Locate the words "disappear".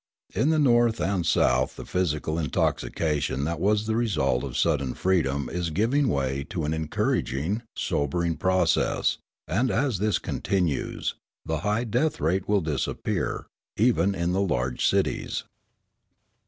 12.61-13.45